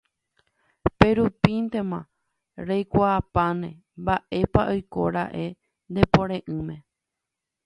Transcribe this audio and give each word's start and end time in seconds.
pérupintema 0.99 1.99
reikuaapáne 2.67 3.69
mba'épa 4.01 4.61
oikóra'e 4.73 5.45
ne 5.93 6.01
pore'ỹme 6.11 6.75